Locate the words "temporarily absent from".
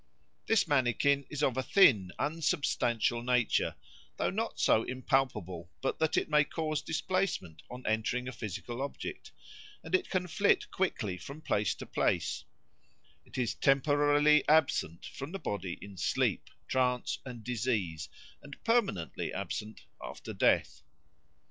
13.53-15.33